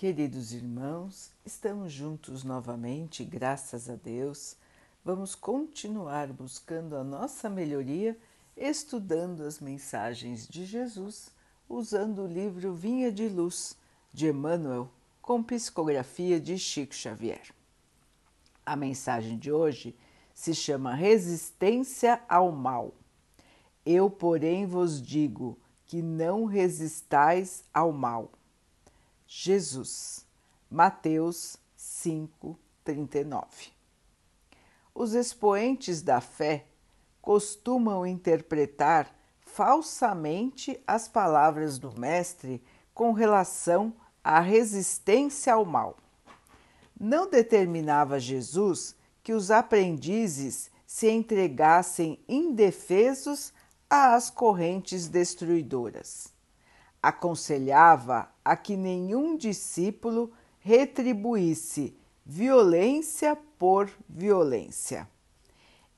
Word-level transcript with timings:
Queridos 0.00 0.54
irmãos, 0.54 1.30
estamos 1.44 1.92
juntos 1.92 2.42
novamente, 2.42 3.22
graças 3.22 3.90
a 3.90 3.96
Deus. 3.96 4.56
Vamos 5.04 5.34
continuar 5.34 6.28
buscando 6.28 6.96
a 6.96 7.04
nossa 7.04 7.50
melhoria, 7.50 8.18
estudando 8.56 9.42
as 9.42 9.60
mensagens 9.60 10.48
de 10.48 10.64
Jesus, 10.64 11.30
usando 11.68 12.22
o 12.22 12.26
livro 12.26 12.72
Vinha 12.72 13.12
de 13.12 13.28
Luz, 13.28 13.76
de 14.10 14.28
Emmanuel, 14.28 14.90
com 15.20 15.42
psicografia 15.42 16.40
de 16.40 16.58
Chico 16.58 16.94
Xavier. 16.94 17.52
A 18.64 18.74
mensagem 18.76 19.36
de 19.36 19.52
hoje 19.52 19.94
se 20.32 20.54
chama 20.54 20.94
Resistência 20.94 22.22
ao 22.26 22.50
Mal. 22.50 22.94
Eu, 23.84 24.08
porém, 24.08 24.64
vos 24.64 25.02
digo 25.02 25.58
que 25.84 26.00
não 26.00 26.46
resistais 26.46 27.62
ao 27.74 27.92
mal 27.92 28.32
Jesus. 29.32 30.26
Mateus 30.68 31.56
5, 31.76 32.58
39. 32.82 33.46
Os 34.92 35.14
expoentes 35.14 36.02
da 36.02 36.20
fé 36.20 36.66
costumam 37.22 38.04
interpretar 38.04 39.08
falsamente 39.38 40.82
as 40.84 41.06
palavras 41.06 41.78
do 41.78 41.96
Mestre 41.96 42.60
com 42.92 43.12
relação 43.12 43.94
à 44.22 44.40
resistência 44.40 45.54
ao 45.54 45.64
mal. 45.64 45.96
Não 46.98 47.30
determinava 47.30 48.18
Jesus 48.18 48.96
que 49.22 49.32
os 49.32 49.52
aprendizes 49.52 50.72
se 50.84 51.08
entregassem 51.08 52.18
indefesos 52.28 53.52
às 53.88 54.28
correntes 54.28 55.06
destruidoras 55.06 56.32
aconselhava 57.02 58.28
a 58.44 58.56
que 58.56 58.76
nenhum 58.76 59.36
discípulo 59.36 60.32
retribuísse 60.58 61.96
violência 62.24 63.36
por 63.58 63.90
violência. 64.08 65.08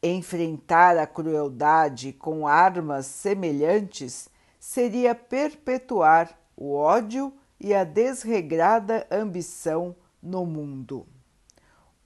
Enfrentar 0.03 0.97
a 0.97 1.07
crueldade 1.07 2.13
com 2.13 2.47
armas 2.47 3.07
semelhantes 3.07 4.29
seria 4.59 5.15
perpetuar 5.15 6.39
o 6.57 6.75
ódio 6.75 7.33
e 7.61 7.75
a 7.75 7.85
desregrada 7.85 9.07
ambição 9.11 9.95
no 10.23 10.45
mundo. 10.45 11.07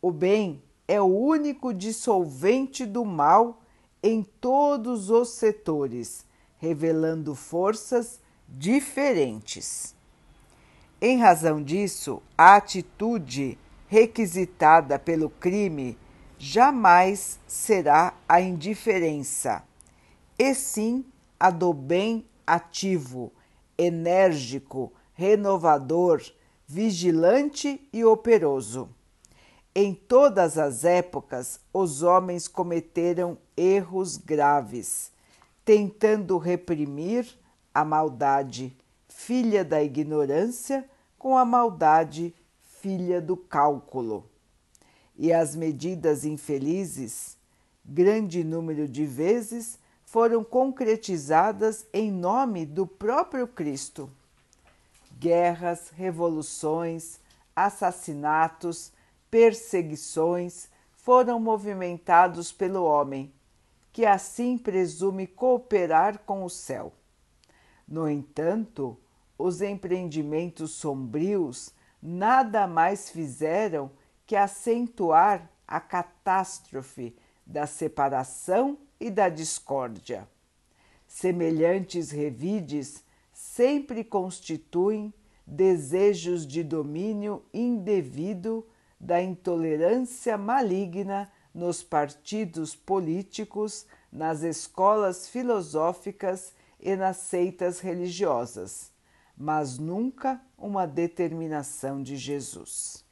O 0.00 0.10
bem 0.10 0.62
é 0.88 1.00
o 1.00 1.06
único 1.06 1.72
dissolvente 1.72 2.84
do 2.84 3.04
mal 3.04 3.60
em 4.02 4.22
todos 4.22 5.10
os 5.10 5.30
setores, 5.30 6.24
revelando 6.58 7.34
forças 7.34 8.20
diferentes. 8.48 9.94
Em 11.00 11.18
razão 11.18 11.62
disso, 11.62 12.22
a 12.36 12.56
atitude 12.56 13.58
requisitada 13.88 14.98
pelo 14.98 15.30
crime 15.30 15.98
jamais 16.38 17.38
será 17.46 18.14
a 18.28 18.40
indiferença, 18.40 19.62
e 20.38 20.54
sim 20.54 21.04
a 21.38 21.50
do 21.50 21.72
bem 21.72 22.26
ativo, 22.46 23.32
enérgico, 23.76 24.92
renovador, 25.14 26.22
vigilante 26.66 27.80
e 27.92 28.04
operoso. 28.04 28.88
Em 29.74 29.92
todas 29.92 30.56
as 30.56 30.84
épocas, 30.84 31.60
os 31.72 32.02
homens 32.02 32.48
cometeram 32.48 33.36
erros 33.56 34.16
graves, 34.16 35.12
tentando 35.64 36.38
reprimir 36.38 37.26
a 37.76 37.84
maldade, 37.84 38.74
filha 39.06 39.62
da 39.62 39.82
ignorância, 39.82 40.88
com 41.18 41.36
a 41.36 41.44
maldade, 41.44 42.34
filha 42.80 43.20
do 43.20 43.36
cálculo. 43.36 44.30
E 45.14 45.30
as 45.30 45.54
medidas 45.54 46.24
infelizes, 46.24 47.36
grande 47.84 48.42
número 48.42 48.88
de 48.88 49.04
vezes, 49.04 49.78
foram 50.06 50.42
concretizadas 50.42 51.84
em 51.92 52.10
nome 52.10 52.64
do 52.64 52.86
próprio 52.86 53.46
Cristo. 53.46 54.10
Guerras, 55.20 55.90
revoluções, 55.90 57.20
assassinatos, 57.54 58.90
perseguições 59.30 60.70
foram 60.94 61.38
movimentados 61.38 62.50
pelo 62.50 62.84
homem, 62.84 63.30
que 63.92 64.06
assim 64.06 64.56
presume 64.56 65.26
cooperar 65.26 66.20
com 66.20 66.42
o 66.42 66.48
céu. 66.48 66.90
No 67.86 68.08
entanto, 68.08 68.98
os 69.38 69.60
empreendimentos 69.60 70.72
sombrios 70.72 71.72
nada 72.02 72.66
mais 72.66 73.10
fizeram 73.10 73.90
que 74.26 74.34
acentuar 74.34 75.50
a 75.66 75.80
catástrofe 75.80 77.14
da 77.46 77.66
separação 77.66 78.78
e 78.98 79.10
da 79.10 79.28
discórdia. 79.28 80.28
Semelhantes 81.06 82.10
revides 82.10 83.04
sempre 83.32 84.02
constituem 84.02 85.12
desejos 85.46 86.46
de 86.46 86.64
domínio 86.64 87.44
indevido 87.54 88.66
da 88.98 89.22
intolerância 89.22 90.36
maligna 90.36 91.30
nos 91.54 91.82
partidos 91.82 92.74
políticos, 92.74 93.86
nas 94.10 94.42
escolas 94.42 95.28
filosóficas 95.28 96.52
e 96.86 96.94
nas 96.94 97.16
seitas 97.16 97.80
religiosas, 97.80 98.92
mas 99.36 99.76
nunca 99.76 100.40
uma 100.56 100.86
determinação 100.86 102.00
de 102.00 102.16
Jesus. 102.16 103.04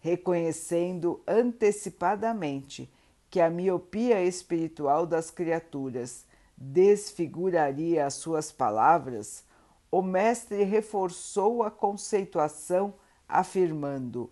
Reconhecendo 0.00 1.22
antecipadamente 1.24 2.92
que 3.30 3.40
a 3.40 3.48
miopia 3.48 4.20
espiritual 4.24 5.06
das 5.06 5.30
criaturas 5.30 6.26
desfiguraria 6.56 8.04
as 8.04 8.14
suas 8.14 8.50
palavras, 8.50 9.44
o 9.88 10.02
Mestre 10.02 10.64
reforçou 10.64 11.62
a 11.62 11.70
conceituação, 11.70 12.94
afirmando: 13.28 14.28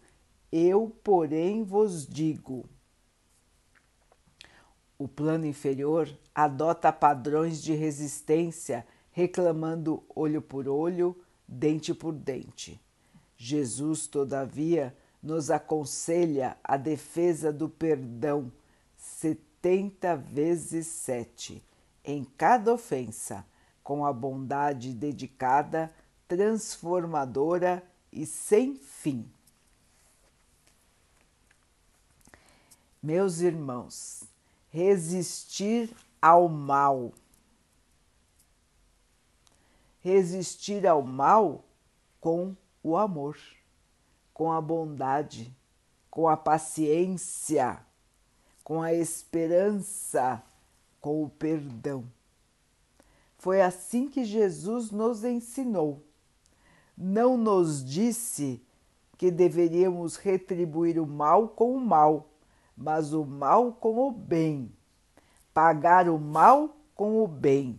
Eu, 0.51 0.93
porém, 1.05 1.63
vos 1.63 2.05
digo. 2.05 2.69
O 5.01 5.09
plano 5.09 5.47
inferior 5.47 6.15
adota 6.35 6.93
padrões 6.93 7.63
de 7.63 7.73
resistência, 7.73 8.87
reclamando 9.13 10.05
olho 10.15 10.43
por 10.43 10.69
olho, 10.69 11.17
dente 11.49 11.95
por 11.95 12.13
dente. 12.13 12.79
Jesus, 13.35 14.07
todavia, 14.07 14.95
nos 15.23 15.51
aconselha 15.51 16.59
a 16.63 16.77
defesa 16.77 17.51
do 17.51 17.67
perdão 17.67 18.53
setenta 18.95 20.15
vezes 20.15 20.87
sete 20.87 21.65
em 22.05 22.23
cada 22.23 22.75
ofensa, 22.75 23.47
com 23.83 24.05
a 24.05 24.13
bondade 24.13 24.93
dedicada, 24.93 25.91
transformadora 26.29 27.83
e 28.13 28.27
sem 28.27 28.75
fim. 28.75 29.27
Meus 33.03 33.41
irmãos, 33.41 34.30
resistir 34.71 35.95
ao 36.23 36.49
mal. 36.49 37.13
Resistir 40.01 40.87
ao 40.87 41.03
mal 41.03 41.65
com 42.21 42.57
o 42.83 42.97
amor, 42.97 43.37
com 44.33 44.51
a 44.51 44.61
bondade, 44.61 45.55
com 46.11 46.29
a 46.29 46.37
paciência, 46.37 47.79
com 48.65 48.81
a 48.81 48.95
esperança, 48.95 50.43
com 51.01 51.23
o 51.23 51.29
perdão. 51.29 52.05
Foi 53.37 53.61
assim 53.61 54.09
que 54.09 54.25
Jesus 54.25 54.91
nos 54.91 55.25
ensinou. 55.25 56.03
Não 56.97 57.37
nos 57.37 57.85
disse 57.85 58.63
que 59.17 59.31
deveríamos 59.31 60.17
retribuir 60.17 60.99
o 60.99 61.07
mal 61.07 61.49
com 61.49 61.75
o 61.75 61.81
mal, 61.81 62.30
mas 62.81 63.13
o 63.13 63.27
mal 63.27 63.75
com 63.75 63.99
o 63.99 64.11
bem, 64.11 64.73
pagar 65.53 66.09
o 66.09 66.19
mal 66.19 66.75
com 66.95 67.23
o 67.23 67.29
bem. 67.29 67.79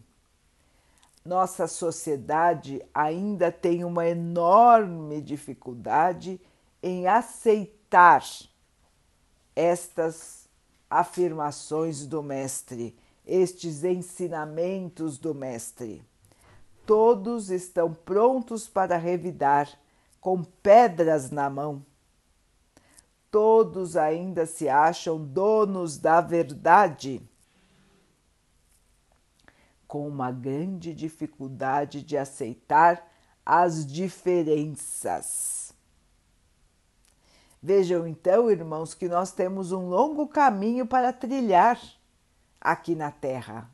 Nossa 1.25 1.67
sociedade 1.67 2.79
ainda 2.93 3.51
tem 3.51 3.83
uma 3.83 4.07
enorme 4.07 5.19
dificuldade 5.19 6.39
em 6.83 7.07
aceitar 7.07 8.23
estas 9.55 10.47
afirmações 10.87 12.05
do 12.05 12.21
Mestre, 12.21 12.95
estes 13.25 13.83
ensinamentos 13.83 15.17
do 15.17 15.33
Mestre. 15.33 16.03
Todos 16.85 17.49
estão 17.49 17.91
prontos 17.91 18.67
para 18.67 18.97
revidar, 18.97 19.67
com 20.19 20.43
pedras 20.43 21.31
na 21.31 21.49
mão 21.49 21.83
todos 23.31 23.95
ainda 23.95 24.45
se 24.45 24.67
acham 24.67 25.17
donos 25.17 25.97
da 25.97 26.19
verdade, 26.19 27.21
com 29.87 30.07
uma 30.07 30.31
grande 30.31 30.93
dificuldade 30.93 32.03
de 32.03 32.17
aceitar 32.17 33.09
as 33.45 33.85
diferenças. 33.85 35.73
Vejam 37.63 38.07
então, 38.07 38.49
irmãos, 38.49 38.93
que 38.93 39.07
nós 39.07 39.31
temos 39.31 39.71
um 39.71 39.87
longo 39.87 40.27
caminho 40.27 40.85
para 40.85 41.13
trilhar 41.13 41.79
aqui 42.59 42.95
na 42.95 43.11
Terra, 43.11 43.69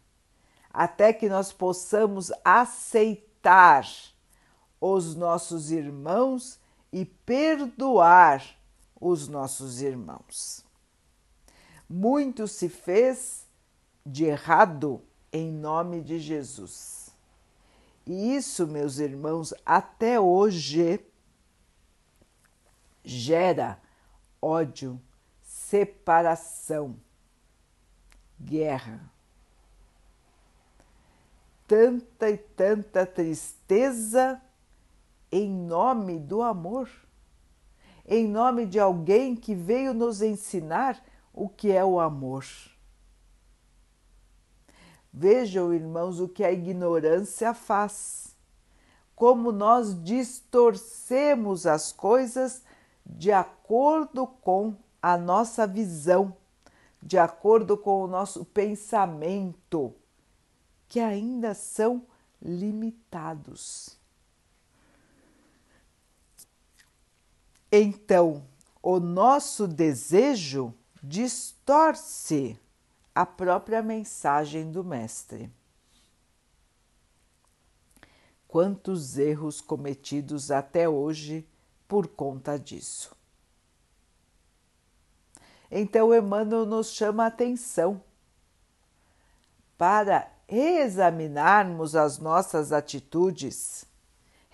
até 0.72 1.12
que 1.12 1.28
nós 1.28 1.52
possamos 1.52 2.32
aceitar 2.44 3.88
os 4.80 5.16
nossos 5.16 5.72
irmãos 5.72 6.60
e 6.92 7.06
perdoar 7.06 8.57
os 9.00 9.28
nossos 9.28 9.82
irmãos. 9.82 10.66
Muito 11.90 12.48
se 12.48 12.68
fez 12.68 13.46
de 14.06 14.26
errado 14.26 15.02
em 15.32 15.52
nome 15.52 16.02
de 16.02 16.20
Jesus. 16.20 17.10
E 18.06 18.36
isso, 18.36 18.66
meus 18.68 19.00
irmãos, 19.00 19.54
até 19.66 20.20
hoje 20.20 21.00
gera 23.04 23.82
ódio, 24.42 25.02
separação, 25.44 26.98
guerra. 28.40 29.12
Tanta 31.68 32.30
e 32.30 32.38
tanta 32.38 33.06
tristeza 33.06 34.42
em 35.30 35.50
nome 35.50 36.18
do 36.18 36.42
amor, 36.42 36.90
em 38.08 38.28
nome 38.28 38.66
de 38.66 38.80
alguém 38.80 39.36
que 39.36 39.54
veio 39.54 39.94
nos 39.94 40.22
ensinar 40.22 41.04
o 41.34 41.50
que 41.50 41.72
é 41.72 41.84
o 41.84 42.00
amor. 42.00 42.46
Vejam, 45.12 45.74
irmãos, 45.74 46.20
o 46.20 46.28
que 46.28 46.44
a 46.44 46.52
ignorância 46.52 47.54
faz. 47.54 48.36
Como 49.16 49.52
nós 49.52 50.02
distorcemos 50.04 51.66
as 51.66 51.92
coisas 51.92 52.64
de 53.06 53.32
acordo 53.32 54.28
com 54.28 54.76
a 55.02 55.18
nossa 55.18 55.66
visão, 55.66 56.36
de 57.02 57.18
acordo 57.18 57.78
com 57.78 58.04
o 58.04 58.08
nosso 58.08 58.46
pensamento, 58.46 59.94
que 60.88 61.00
ainda 61.00 61.54
são 61.54 62.06
limitados. 62.42 63.97
Então, 67.72 68.46
o 68.82 69.00
nosso 69.00 69.68
desejo 69.68 70.74
distorce 71.04 72.58
a 73.14 73.26
própria 73.26 73.82
mensagem 73.82 74.72
do 74.72 74.84
Mestre. 74.84 75.52
Quantos 78.48 79.18
erros 79.18 79.60
cometidos 79.60 80.52
até 80.52 80.88
hoje 80.88 81.46
por 81.88 82.08
conta 82.08 82.58
disso. 82.58 83.16
Então, 85.70 86.16
Emmanuel 86.16 86.66
nos 86.66 86.92
chama 86.92 87.26
a 87.26 87.28
atenção 87.28 88.02
para 89.78 90.32
reexaminarmos 90.48 91.96
as 91.96 92.18
nossas 92.18 92.72
atitudes, 92.72 93.86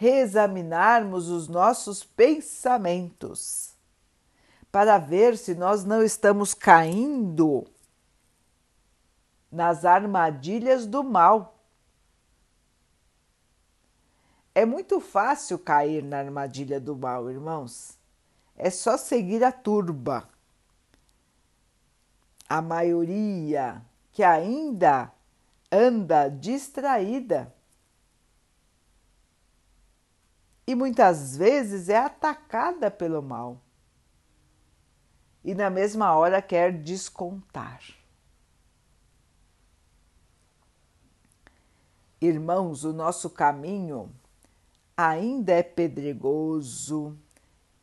reexaminarmos 0.04 1.30
os 1.30 1.48
nossos 1.48 2.04
pensamentos, 2.04 3.74
para 4.70 4.98
ver 4.98 5.38
se 5.38 5.56
nós 5.56 5.86
não 5.86 6.04
estamos 6.04 6.54
caindo 6.54 7.66
nas 9.50 9.86
armadilhas 9.86 10.86
do 10.86 11.04
mal 11.04 11.54
é 14.54 14.66
muito 14.66 15.00
fácil 15.00 15.58
cair 15.58 16.04
na 16.04 16.20
armadilha 16.20 16.80
do 16.80 16.96
mal, 16.96 17.30
irmãos. 17.32 17.98
É 18.56 18.70
só 18.70 18.98
seguir 18.98 19.44
a 19.44 19.52
turba. 19.52 20.30
A 22.48 22.62
maioria 22.62 23.82
que 24.12 24.22
ainda 24.22 25.12
anda 25.72 26.28
distraída 26.30 27.52
e 30.66 30.76
muitas 30.76 31.36
vezes 31.36 31.90
é 31.90 31.98
atacada 31.98 32.90
pelo 32.90 33.22
mal 33.22 33.62
e 35.44 35.54
na 35.54 35.70
mesma 35.70 36.16
hora 36.16 36.42
quer 36.42 36.72
descontar. 36.72 37.82
Irmãos, 42.22 42.86
o 42.86 42.94
nosso 42.94 43.30
caminho 43.30 44.10
ainda 44.96 45.52
é 45.52 45.62
pedregoso, 45.62 47.18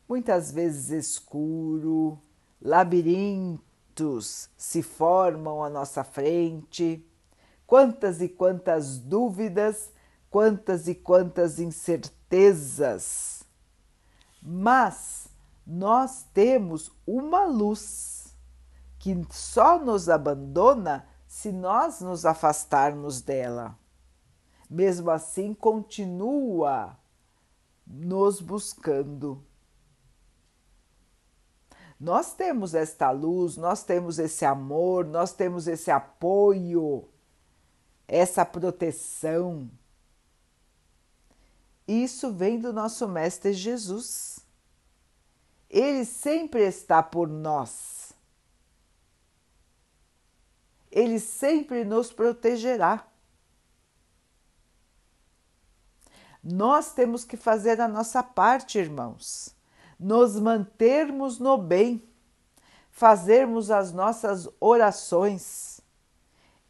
muitas 0.09 0.51
vezes 0.51 0.89
escuro, 0.89 2.17
labirintos 2.59 4.49
se 4.57 4.81
formam 4.81 5.63
à 5.63 5.69
nossa 5.69 6.03
frente, 6.03 7.05
quantas 7.67 8.19
e 8.19 8.27
quantas 8.27 8.97
dúvidas, 8.97 9.91
quantas 10.31 10.87
e 10.87 10.95
quantas 10.95 11.59
incertezas. 11.59 12.20
Mas 14.41 15.27
nós 15.65 16.23
temos 16.33 16.91
uma 17.05 17.45
luz 17.45 18.35
que 18.97 19.25
só 19.31 19.79
nos 19.79 20.09
abandona 20.09 21.07
se 21.27 21.51
nós 21.51 22.01
nos 22.01 22.25
afastarmos 22.25 23.21
dela. 23.21 23.77
Mesmo 24.69 25.09
assim, 25.09 25.53
continua 25.53 26.97
nos 27.85 28.39
buscando. 28.39 29.43
Nós 31.99 32.33
temos 32.33 32.73
esta 32.73 33.11
luz, 33.11 33.57
nós 33.57 33.83
temos 33.83 34.17
esse 34.17 34.43
amor, 34.43 35.05
nós 35.05 35.33
temos 35.33 35.67
esse 35.67 35.91
apoio, 35.91 37.07
essa 38.07 38.43
proteção. 38.43 39.69
Isso 41.91 42.31
vem 42.31 42.57
do 42.57 42.71
nosso 42.71 43.05
Mestre 43.05 43.51
Jesus. 43.51 44.39
Ele 45.69 46.05
sempre 46.05 46.65
está 46.65 47.03
por 47.03 47.27
nós. 47.27 48.13
Ele 50.89 51.19
sempre 51.19 51.83
nos 51.83 52.09
protegerá. 52.09 53.05
Nós 56.41 56.93
temos 56.93 57.25
que 57.25 57.35
fazer 57.35 57.81
a 57.81 57.89
nossa 57.89 58.23
parte, 58.23 58.79
irmãos, 58.79 59.53
nos 59.99 60.39
mantermos 60.39 61.39
no 61.39 61.57
bem, 61.57 62.01
fazermos 62.89 63.69
as 63.69 63.91
nossas 63.91 64.47
orações, 64.61 65.81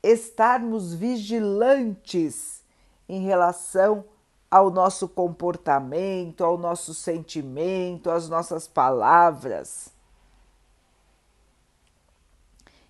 estarmos 0.01 0.95
vigilantes 0.95 2.63
em 3.07 3.21
relação 3.21 4.03
ao 4.51 4.69
nosso 4.69 5.07
comportamento, 5.07 6.43
ao 6.43 6.57
nosso 6.57 6.93
sentimento, 6.93 8.11
às 8.11 8.27
nossas 8.27 8.67
palavras. 8.67 9.89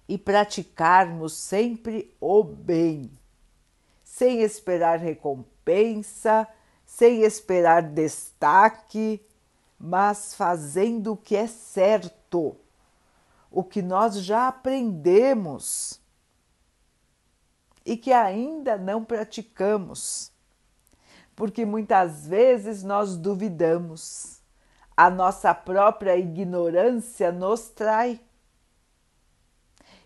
E 0.09 0.17
praticarmos 0.17 1.33
sempre 1.33 2.13
o 2.19 2.43
bem, 2.43 3.09
sem 4.03 4.41
esperar 4.41 4.99
recompensa 4.99 6.47
sem 6.91 7.21
esperar 7.21 7.83
destaque, 7.83 9.25
mas 9.79 10.33
fazendo 10.35 11.13
o 11.13 11.17
que 11.17 11.37
é 11.37 11.47
certo, 11.47 12.57
o 13.49 13.63
que 13.63 13.81
nós 13.81 14.15
já 14.15 14.49
aprendemos 14.49 16.01
e 17.85 17.95
que 17.95 18.11
ainda 18.11 18.77
não 18.77 19.05
praticamos, 19.05 20.30
porque 21.35 21.65
muitas 21.65 22.27
vezes 22.27 22.83
nós 22.83 23.17
duvidamos, 23.17 24.41
a 24.95 25.09
nossa 25.09 25.53
própria 25.53 26.17
ignorância 26.17 27.31
nos 27.31 27.69
trai. 27.69 28.19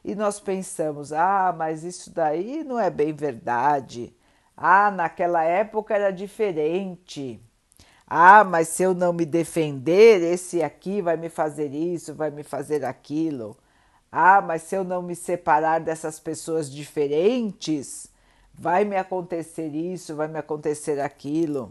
E 0.03 0.15
nós 0.15 0.39
pensamos: 0.39 1.11
ah, 1.11 1.53
mas 1.57 1.83
isso 1.83 2.13
daí 2.13 2.63
não 2.63 2.79
é 2.79 2.89
bem 2.89 3.11
verdade. 3.13 4.15
Ah, 4.55 4.91
naquela 4.91 5.43
época 5.43 5.95
era 5.95 6.11
diferente. 6.11 7.41
Ah, 8.07 8.43
mas 8.43 8.67
se 8.69 8.83
eu 8.83 8.93
não 8.93 9.11
me 9.11 9.25
defender, 9.25 10.21
esse 10.21 10.61
aqui 10.61 11.01
vai 11.01 11.17
me 11.17 11.27
fazer 11.27 11.73
isso, 11.73 12.13
vai 12.13 12.29
me 12.29 12.43
fazer 12.43 12.85
aquilo. 12.85 13.57
Ah, 14.11 14.41
mas 14.41 14.61
se 14.61 14.75
eu 14.75 14.83
não 14.83 15.01
me 15.01 15.15
separar 15.15 15.79
dessas 15.81 16.19
pessoas 16.19 16.71
diferentes, 16.71 18.09
vai 18.57 18.85
me 18.85 18.95
acontecer 18.95 19.67
isso, 19.67 20.15
vai 20.15 20.27
me 20.27 20.39
acontecer 20.39 20.99
aquilo. 20.99 21.69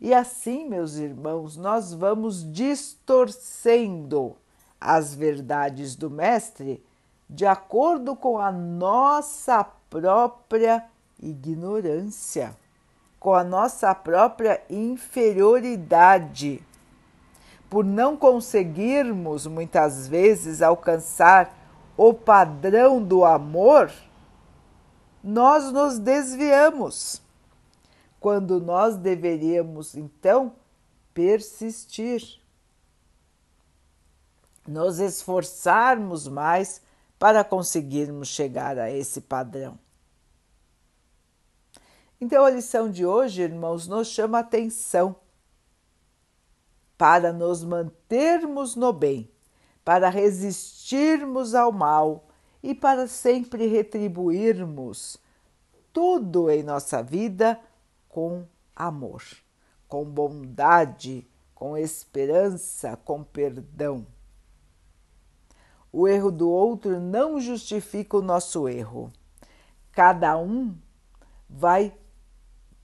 E 0.00 0.14
assim, 0.14 0.68
meus 0.68 0.96
irmãos, 0.96 1.56
nós 1.56 1.92
vamos 1.92 2.50
distorcendo 2.52 4.36
as 4.80 5.14
verdades 5.14 5.96
do 5.96 6.08
Mestre 6.08 6.82
de 7.28 7.44
acordo 7.44 8.14
com 8.14 8.38
a 8.38 8.52
nossa 8.52 9.64
própria 9.90 10.84
ignorância, 11.20 12.56
com 13.18 13.34
a 13.34 13.42
nossa 13.42 13.92
própria 13.94 14.62
inferioridade. 14.70 16.62
por 17.68 17.84
não 17.84 18.16
conseguirmos 18.16 19.46
muitas 19.46 20.08
vezes 20.08 20.62
alcançar 20.62 21.54
o 21.96 22.14
padrão 22.14 23.02
do 23.02 23.24
amor, 23.24 23.90
nós 25.22 25.72
nos 25.72 25.98
desviamos, 25.98 27.20
quando 28.20 28.60
nós 28.60 28.96
deveríamos 28.96 29.94
então 29.94 30.54
persistir, 31.12 32.40
nos 34.66 34.98
esforçarmos 34.98 36.28
mais 36.28 36.82
para 37.18 37.42
conseguirmos 37.42 38.28
chegar 38.28 38.78
a 38.78 38.90
esse 38.90 39.20
padrão. 39.20 39.78
Então, 42.20 42.44
a 42.44 42.50
lição 42.50 42.90
de 42.90 43.06
hoje, 43.06 43.42
irmãos, 43.42 43.86
nos 43.86 44.08
chama 44.08 44.40
atenção 44.40 45.16
para 46.96 47.32
nos 47.32 47.62
mantermos 47.62 48.74
no 48.74 48.92
bem, 48.92 49.30
para 49.84 50.08
resistirmos 50.08 51.54
ao 51.54 51.72
mal 51.72 52.27
e 52.62 52.74
para 52.74 53.06
sempre 53.06 53.66
retribuirmos 53.66 55.18
tudo 55.92 56.50
em 56.50 56.62
nossa 56.62 57.02
vida 57.02 57.58
com 58.08 58.44
amor, 58.74 59.22
com 59.86 60.04
bondade, 60.04 61.26
com 61.54 61.76
esperança, 61.76 62.96
com 62.96 63.22
perdão. 63.22 64.06
O 65.92 66.06
erro 66.06 66.30
do 66.30 66.48
outro 66.48 67.00
não 67.00 67.40
justifica 67.40 68.16
o 68.16 68.22
nosso 68.22 68.68
erro. 68.68 69.10
Cada 69.90 70.36
um 70.36 70.76
vai 71.48 71.96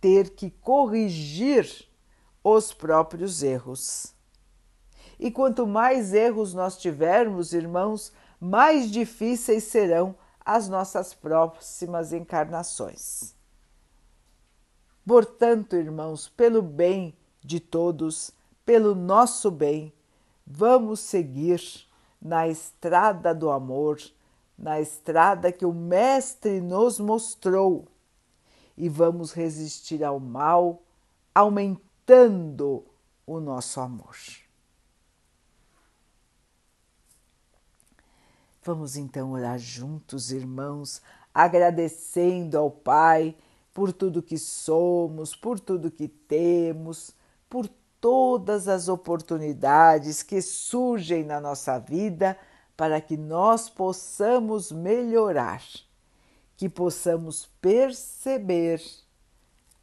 ter 0.00 0.30
que 0.30 0.50
corrigir 0.50 1.86
os 2.42 2.72
próprios 2.72 3.42
erros. 3.42 4.14
E 5.18 5.30
quanto 5.30 5.66
mais 5.66 6.12
erros 6.12 6.52
nós 6.52 6.76
tivermos, 6.76 7.52
irmãos, 7.52 8.12
mais 8.44 8.90
difíceis 8.90 9.64
serão 9.64 10.14
as 10.44 10.68
nossas 10.68 11.14
próximas 11.14 12.12
encarnações. 12.12 13.34
Portanto, 15.06 15.76
irmãos, 15.76 16.28
pelo 16.28 16.60
bem 16.60 17.16
de 17.42 17.58
todos, 17.58 18.30
pelo 18.64 18.94
nosso 18.94 19.50
bem, 19.50 19.90
vamos 20.46 21.00
seguir 21.00 21.58
na 22.20 22.46
estrada 22.46 23.34
do 23.34 23.50
amor, 23.50 23.98
na 24.58 24.78
estrada 24.78 25.50
que 25.50 25.64
o 25.64 25.72
Mestre 25.72 26.60
nos 26.60 27.00
mostrou, 27.00 27.88
e 28.76 28.90
vamos 28.90 29.32
resistir 29.32 30.04
ao 30.04 30.20
mal, 30.20 30.82
aumentando 31.34 32.84
o 33.26 33.40
nosso 33.40 33.80
amor. 33.80 34.43
Vamos 38.66 38.96
então 38.96 39.32
orar 39.32 39.58
juntos, 39.58 40.32
irmãos, 40.32 41.02
agradecendo 41.34 42.56
ao 42.56 42.70
Pai 42.70 43.36
por 43.74 43.92
tudo 43.92 44.22
que 44.22 44.38
somos, 44.38 45.36
por 45.36 45.60
tudo 45.60 45.90
que 45.90 46.08
temos, 46.08 47.14
por 47.46 47.68
todas 48.00 48.66
as 48.66 48.88
oportunidades 48.88 50.22
que 50.22 50.40
surgem 50.40 51.24
na 51.24 51.42
nossa 51.42 51.78
vida 51.78 52.38
para 52.74 53.02
que 53.02 53.18
nós 53.18 53.68
possamos 53.68 54.72
melhorar, 54.72 55.62
que 56.56 56.66
possamos 56.66 57.50
perceber, 57.60 58.82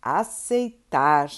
aceitar 0.02 1.30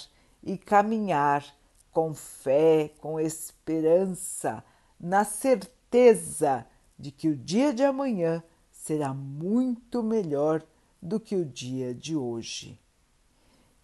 e 0.42 0.58
caminhar 0.58 1.46
com 1.92 2.14
fé, 2.14 2.90
com 3.02 3.20
esperança, 3.20 4.64
na 4.98 5.26
certeza 5.26 6.66
de 6.98 7.12
que 7.12 7.30
o 7.30 7.36
dia 7.36 7.74
de 7.74 7.84
amanhã 7.84 8.44
será 8.72 9.14
muito 9.14 10.04
melhor 10.04 10.64
do 11.02 11.20
que 11.20 11.36
o 11.36 11.46
dia 11.46 11.94
de 11.94 12.16
hoje. 12.16 12.80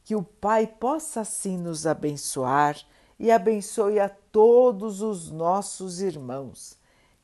Que 0.04 0.16
o 0.16 0.24
Pai 0.24 0.66
possa 0.66 1.22
assim 1.22 1.58
nos 1.58 1.86
abençoar 1.86 2.78
e 3.20 3.32
abençoe 3.32 4.00
a 4.00 4.10
todos 4.10 5.02
os 5.02 5.30
nossos 5.30 6.02
irmãos. 6.02 6.78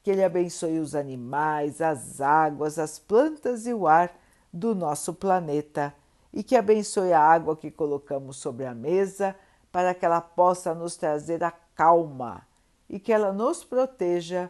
Que 0.04 0.12
Ele 0.12 0.24
abençoe 0.24 0.80
os 0.80 0.94
animais, 0.94 1.82
as 1.82 2.22
águas, 2.22 2.78
as 2.78 3.00
plantas 3.00 3.66
e 3.66 3.74
o 3.74 3.88
ar 3.88 4.16
do 4.52 4.74
nosso 4.74 5.14
planeta 5.14 5.94
e 6.36 6.44
que 6.44 6.56
abençoe 6.56 7.14
a 7.14 7.22
água 7.22 7.56
que 7.56 7.72
colocamos 7.72 8.36
sobre 8.38 8.66
a 8.66 8.76
mesa 8.76 9.36
para 9.72 9.94
que 9.94 10.06
ela 10.06 10.22
possa 10.22 10.74
nos 10.74 10.98
trazer 10.98 11.44
a 11.44 11.52
calma 11.52 12.46
e 12.90 13.00
que 13.00 13.12
ela 13.12 13.32
nos 13.32 13.64
proteja 13.64 14.50